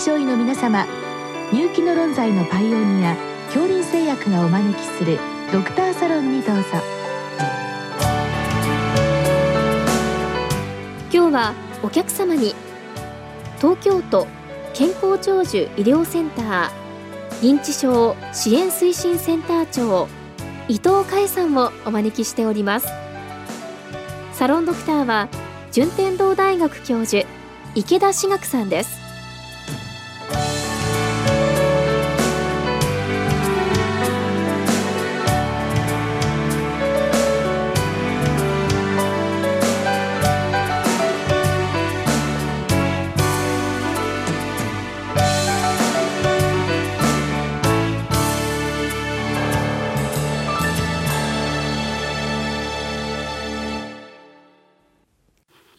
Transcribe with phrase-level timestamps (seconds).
[0.00, 0.86] 気象医の皆様
[1.52, 3.14] 入気の論剤のパイオニア
[3.48, 5.18] 恐林製薬がお招きする
[5.52, 6.62] ドクターサロンにどうぞ。
[11.12, 12.54] 今日はお客様に
[13.58, 14.26] 東京都
[14.72, 16.70] 健康長寿医療センター
[17.42, 20.08] 認知症支援推進センター長
[20.66, 22.88] 伊藤海さんをお招きしております。
[24.32, 25.28] サロンドクターは
[25.72, 27.28] 順天堂大学教授
[27.74, 28.99] 池田志学さんです。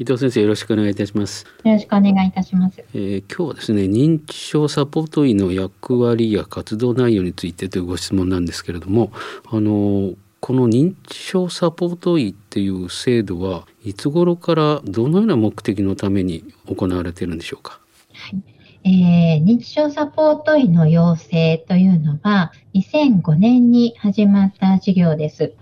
[0.00, 1.44] 伊藤先生よろしくお願いいたします。
[1.62, 9.12] よろしくお願いいたします、えー、今日はですね認知症サポート医の役割や活動内容についてというご質問なんですけれども
[9.50, 17.78] あのこの認知症サポート医っていう制度はいつ頃からどのような目的のために行われているんでしょうか、
[18.14, 18.42] はい。
[18.84, 25.52] えー、認知症サポート医の養成というのは2005年に始まった事業です。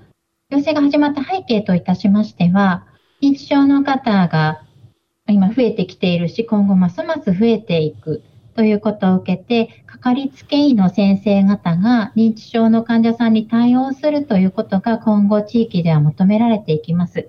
[0.51, 2.87] 養成が始まった背景といたしましては、
[3.21, 4.63] 認知症の方が
[5.27, 8.23] 今増えてきているし、今後ますます増えていく
[8.55, 17.29] ということを受けて、かかりつけ医の先生方が認知症の患者さんに対応するということが今後地域では求められていきます。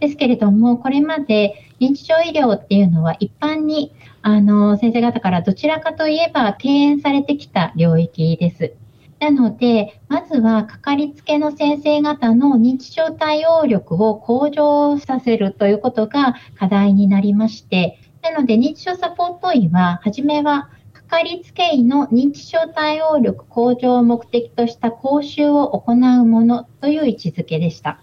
[0.00, 8.72] ですけれども、これまで認知症医療っていうのは一般にあの先生方からどちらかといえば敬遠されてきた領域です。
[9.18, 28.00] なので、まずはかかりつけの先生方の認知症対応力を向上させるということが課題になりまして、なので認知症サポート医は、はじめはかかりつけ医の認知症対応力向上を目的とした講習を行うものという位置づけでした。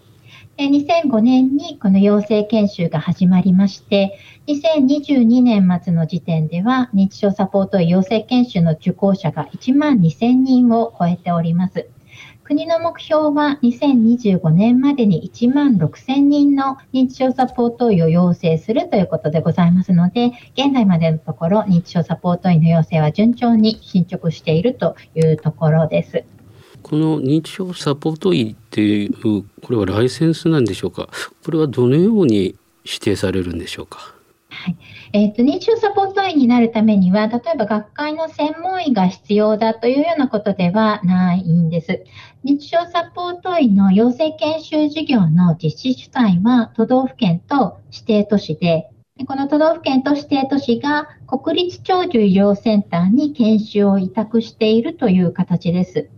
[0.58, 11.88] 2005年にこの養成研修が始まりまして、2022年末の時点では認知症サポート医養成研修の受講者が1万2000人を超えております。
[12.44, 26.26] 国の目標は2025年までに1万6000人の認知症サポート医を養成するということでございますので、現在までのところ認知症サポート医の養成は順調に進捗しているというところです。
[26.84, 29.14] この認知症サポート医っていう
[29.62, 31.08] これはライセンスなんでしょうか？
[31.44, 32.56] これはどのように
[32.86, 34.14] 指定されるんでしょうか？
[34.50, 34.78] はい
[35.14, 42.04] えーと、認知症サポート医になるためには、例えば学会の専門医が必要だというようなことではないんです。
[42.46, 48.90] 認知症サポート医の養成研修事業の実施主体は都道府県と指定都市で、
[49.26, 56.10] この都道府県と指定都市が国立長寿医療センターに研修を委託しているという形です。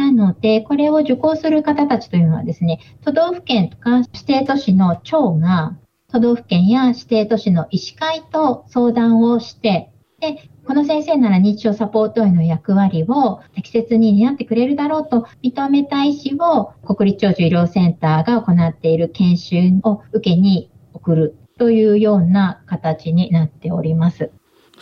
[0.00, 5.76] なので、これを受講する方たちというのはですね、都道府県とか指定都市の長が、
[6.10, 9.90] 都道府県や指定都市の医師会と相談をして、
[10.20, 24.30] で、この先生なら認知症サポート医の役割を適切に担ってくれるだろうと認めた医師を国立長寿医療センターが行っている研修を受けに送るというような形になっております。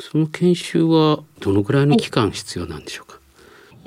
[0.01, 3.18] その研修はどのぐらいの期間必要なんでしょうか、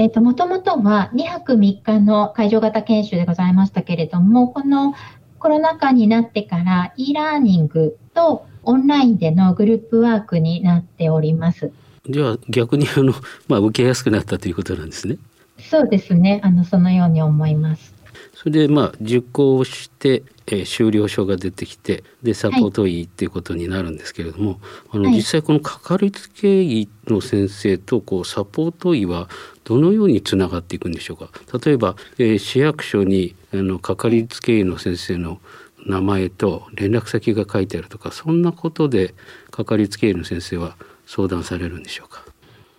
[0.02, 4.96] えっ、ー、と、もともとは2泊3日の会場型研修でございましたけれども、この
[5.38, 11.72] コロナ禍になってから e ラーニングとオンラインでのグループワークになっております。
[12.10, 13.14] じゃあ逆にあの、
[13.48, 15.18] まあ、受けやすくなったということなんですね。
[15.60, 16.42] そうですね。
[16.44, 17.91] あの、そのように思います。
[18.34, 24.59] それでまあ受講して、えー、終了証が出てきてでサポート医っていうことになるんですけれども、はい、
[24.94, 29.30] あの実際このかかりつけ医の先生とこうサポート医は
[29.64, 31.30] どのようにつながっていくんでしょうか？
[31.64, 35.40] 例えば、えー、市役所にあのかかりつけ医の先生の
[35.86, 39.16] 名前と連絡先が書いてあるとかそんなことで
[39.50, 40.76] かかりつけ医の先生は
[41.08, 42.23] 相談されるんでしょうか？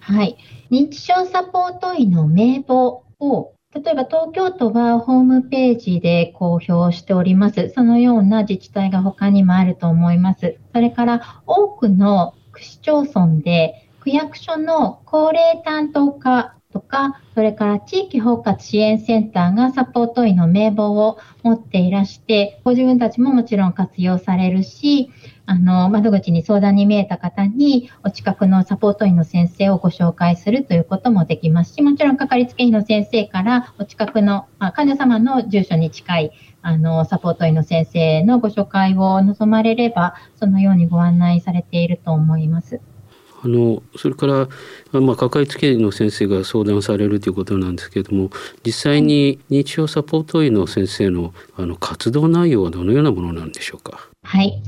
[0.00, 0.36] はい。
[0.70, 7.70] 認知症サポート医の名簿を例えば東京都はホームページで公表しております。
[7.74, 10.58] そのような自治体が他にもあると思います。
[10.74, 25.10] それから多くの区市町村で区役所の高齢担当課とか、それから地域包括支援センターがサポート医の名簿を持っていらして、ご自分たちももちろん活用されるし、
[25.52, 36.32] あの、窓口に相談に見えた方に、お近くのサポート医の先生をご紹介するということもできますし、もちろんかかりつけ医の先生から、お近くの、あ患者様の住所に近い、
[36.62, 42.80] あの、サポート医の先生のご紹介を望まれれば、そのようにご案内されていると思います。
[43.44, 44.48] あのそれから
[45.00, 48.30] まあかかりつけ医の先生が相談されるということなんですけれども
[48.64, 54.08] 実際に認知症サポート医の先生のあの活動内容はどのようなものなんでしょうか？
[54.22, 54.62] はい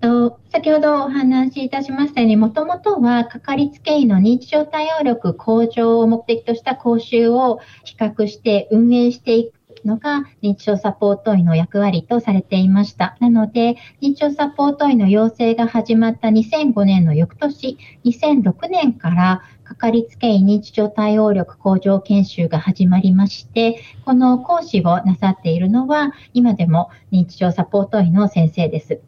[0.00, 13.16] と先ほどお話しいたしましたように、もともとはかかりつけ医の認知症対応力向上を目的とした講習を企画して運営していくのが認知症サポート医の役割とされていました。
[13.20, 29.00] なので、認知症サポート医の養成が始まった2005年の翌年、2006年からかかりつけ医認知症対応力向上研修が始まりまして、この講師をなさっているのは、今でも認知症サポート医の先生です。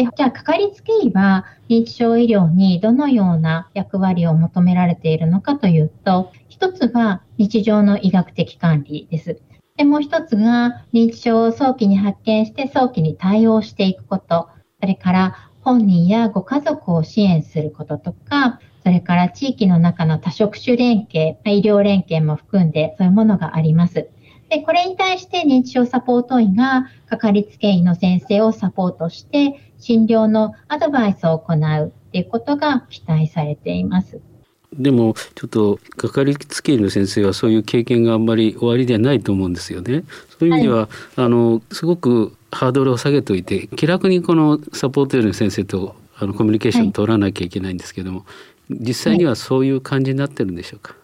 [0.00, 9.38] で、じゃあ、かかりつけ医は認知症医療にどのような役割を求められているのかというと、一つは日常の医学的管理です。
[9.76, 14.48] で、もう一つが認知症を早期に発見して早期に対応していくこと、
[14.80, 24.08] それから本人やご家族を支援することとか、それから地域の中の多職種連携、医療連携も含んでそういうものがあります。
[24.50, 34.20] で、これに対して認知症サポート医がかかりつけ医の先生をサポートして診療のアドバイスを行うっていうことが期待されています。
[34.72, 40.04] でもちょっとかかりつけ医の先生はそういう経験があんまり終わりではないと思うんですよね。
[40.38, 48.24] そういう意味では、はい、あのすごくハードルを下げておいて気楽にこのサポート医の先生とあのコミュニケーションを取らなきゃいけないんですけども、は
[48.70, 50.94] い、実際にはそういう感じになってるんでしょうか？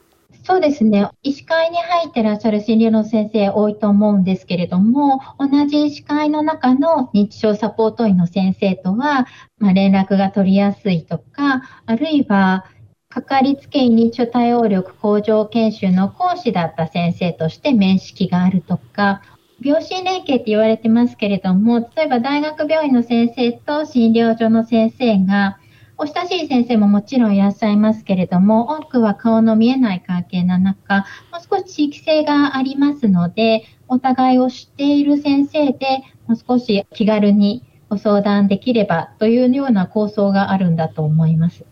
[0.46, 1.10] そうですね。
[1.24, 9.26] 医師会に入ってらっしゃる心理の先生多いと思うんですけれども、同じ医師会の中の認知症サポート員の先生とは、
[9.58, 12.64] まあ、連絡が取りやすいとか、あるいは、
[13.08, 19.22] かかりつけ医認知症対応力向上研修の講師だった先生として面識があるとか、
[19.60, 25.58] 病診連携って言われてますけれども、例えば大学病院の先生と診療所の先生が
[25.98, 41.64] お親しい先生ももちろんいらっしゃいますけれども、多くは顔の見えない関係の中、もう少し地域性がありますので、お互いを知っている先生で、もう少し気軽にご相談できればというような構想があるんだと思います。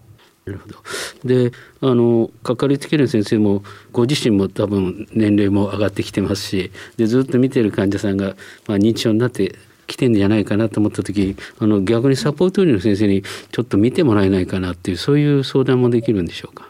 [0.47, 0.77] なるほど。
[1.25, 3.63] で、あのかかりつける先生も
[3.93, 8.37] ご自身も多分年齢も上がってきてますし、でずっと見てる患者さんが
[8.67, 9.55] まあ認知症になって
[9.87, 16.69] 来てんじゃないかなと思った時あの逆にサポート医の先生にちょっと見てもらえないかなっていうそういう相談もできるんでしょうか？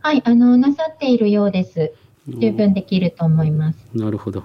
[0.00, 1.92] はいあのなさっているようです。
[2.28, 3.78] 十分できると思います。
[3.94, 4.44] なるほど。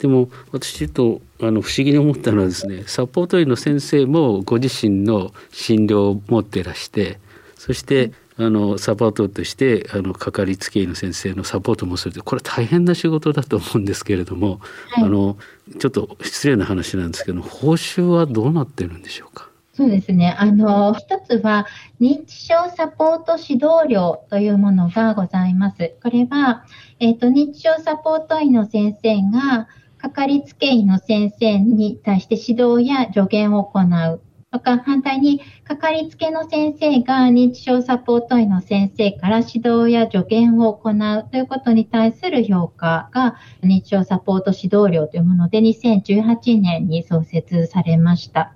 [0.00, 7.20] でも私ちょっとあの不思議に思ったのはですねサポート医の先生もご自身の診療を持ってらして
[7.56, 15.36] そしてあのサポートとしてあのかかりつけ医の先生のサポートもするこれ大変な仕事だと思うんですけれども、はい、あの
[15.78, 19.52] ちょっと失礼な話なんですけど報酬はどうなってるんでしょうか？
[19.74, 20.36] そうですね。
[20.38, 21.66] あの、一つは、
[21.98, 25.94] 認知症サポート指導料というものがございます。
[26.02, 26.66] これは、
[27.00, 34.20] えっ、ー、と、認知症サポート医の先生が、かかりつけ医の先生に対して指導や助言を行う。
[34.52, 48.52] とか、反対に、かかりつけの先生が認知症サポート医の先生から指導や助言を行うということに対する評価が、認知症サポート指導料というもので2018年に創設されました。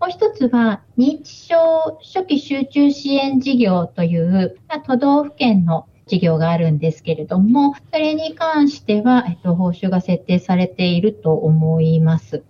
[0.00, 4.56] もう一つは、認知症初期集中支援事業という、
[4.86, 12.44] 都道府県の事業があるんですけれども、それに関しては、えっと、報酬が設定されていると思います。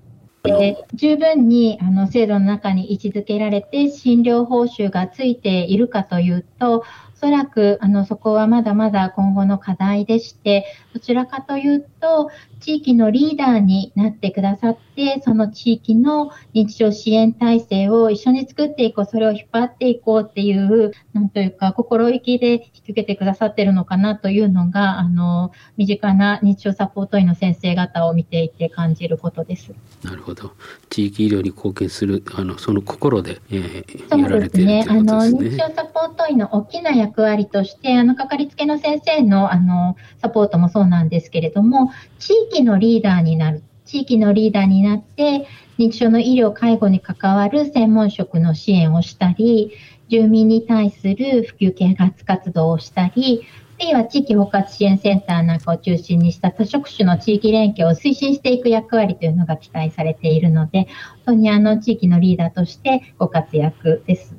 [0.44, 6.84] で十分にあの制度の中に位置づけられて診療報酬がついているかというと、
[7.14, 12.30] そらくあのそこはまだまだ今後の課題でして、どちらかというと、
[12.60, 29.72] 地域のリーダーになってくださって、その地域の認知症支援体制を一緒に作っていこう、それを引っ張っていこうっていう、なんというか、心意気で引き受けてくださってるのかなというのが、あの、身近な認知症サポート医の先生方を見ていて感じることです。
[30.02, 30.52] なるほど。
[30.90, 35.00] 地域医療に貢献する、あの、その心で、えー、やられているというですね。
[35.00, 43.62] あの、認知症サポート医の大きな役割として、あの、かかりつけの先生の、あの、サポートもそうなんですけれども、地域のリーダーになる。
[43.84, 45.46] 地域のリーダーになって、
[45.78, 49.72] 認知症の医療、介護に関わる専門職の支援をしたり、
[50.08, 53.42] 住民に対する普及啓発活動をしたり、
[53.80, 60.86] あるいは地域包括支援センターなんかを中心にした多職種の地域連携を推進していく役割というのが期待されているので、
[61.24, 64.36] 本当にあの地域のリーダーとしてご活躍です。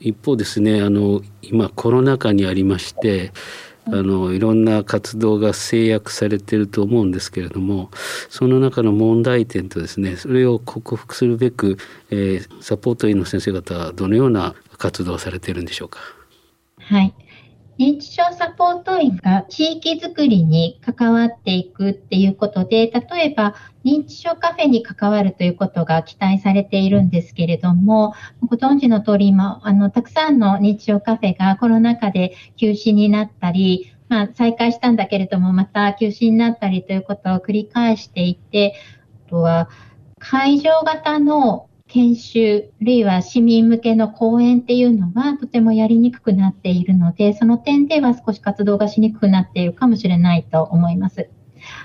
[0.00, 3.32] 一方ですねあの今コロナ禍にありまして
[3.92, 7.90] あのいろんな活動が制約されていると思うんですけれども
[8.28, 11.78] その中の問題点とですねそれを克服するべく、
[12.10, 16.00] えー、サポート員の先生方はどのような活動をされているんでしょうか？
[16.80, 17.14] はい。
[17.78, 23.54] 認知症サポート員が地域づくりに関わっていくっていうことで、例えば
[23.84, 38.74] 認知症カフェに関わるということが期待されているんですけれども、ご存知の通り今、あの、たくさんの認知症カフェがコロナ禍で休止になったり、まあ、再開したんだけれども、また休止になったりということを繰り返していて、
[39.28, 39.68] あとは、
[40.18, 51.28] 会場型の研修、あるいは市民向けの講演っていうのはとてもやりにくくなっているので、その点では少し活動がしにくくなっているかもしれないと思います。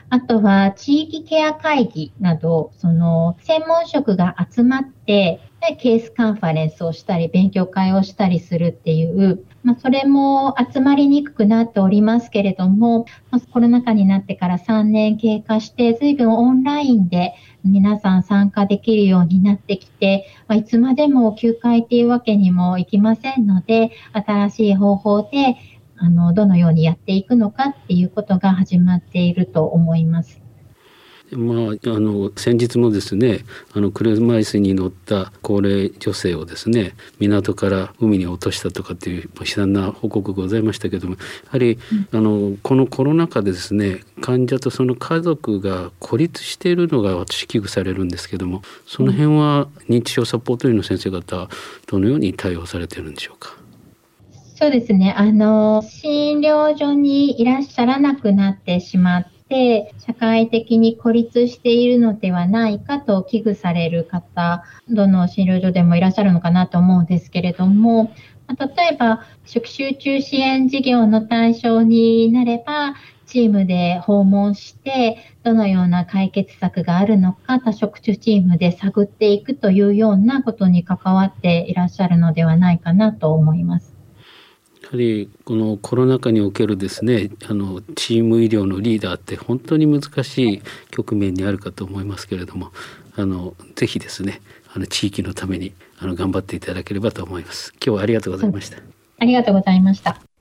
[0.10, 5.40] あとは地域ケア会議など、その専門職が集まって
[5.80, 17.34] ケースカンファレンスをしたり、勉強会をしたりするっていう、まあ、それも集まりにくくなっておりますけれども、まあ、コロナ禍になってから3年経過して、随分オンラインで
[17.64, 25.56] 皆さん参加できるようになってきて、まあ、いつまでも休会っていうわけにもいきませんので、新しい方法で、
[25.96, 30.43] あの、どのようにやっていくのかっていうことが始まっていると思います。
[31.36, 41.80] まあ、あの先日もですねあの車椅子に乗った高齢女性をですね港から海に落としたとかっていう悲惨な報告がございましたけどもやはり、
[42.12, 51.50] うん、あのこのコロナ禍でですね患者とその家族が孤立しているのが私危惧されるんですけどもその辺は認知症サポート員の先生方
[51.88, 53.58] どのように対応されているんでしょうか？
[54.56, 55.14] そうですね。
[55.18, 68.12] あの、診療所にいらっしゃらなくなってしまっして社会的に孤立しているのではないかと危惧される方、どの診療所でもいらっしゃるのかなと思うんですけれども、
[68.50, 72.96] 例えば、食集中支援事業の対象になれば、
[73.26, 83.94] チームで訪問して、どのような解決策があるのか、多職種チームで探っていくというようなことに関わっていらっしゃるのではないかなと思います。
[84.94, 92.72] はりこのコロナ禍におけるですねあのチーム医療のリーダーって本当に難しい局面にあるかと思いますけれども
[93.16, 97.74] あのぜひですねあの地域のためにあの頑張っていただければと思います。
[97.74, 98.78] 今日はありがとうございました、
[99.20, 100.33] ありがとうございました。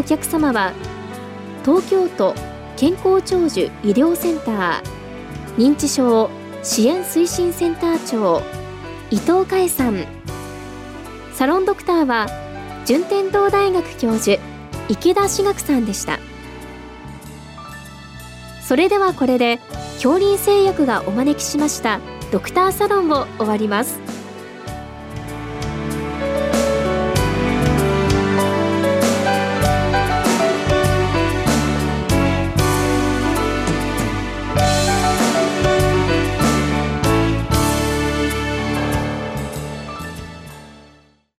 [0.00, 0.72] お客様は
[1.62, 2.34] 東京都
[2.78, 4.82] 健康長寿医療センター
[5.58, 6.30] 認知症
[6.62, 8.40] 支援推進センター長
[9.10, 10.06] 伊藤海さん。
[11.34, 12.28] サロンドクターは
[12.86, 14.40] 順天堂大学教授
[14.88, 16.18] 池田志学さんでした。
[18.62, 19.58] それではこれで
[19.96, 22.00] 恐林製薬がお招きしました
[22.32, 24.00] ドクターサロンを終わります。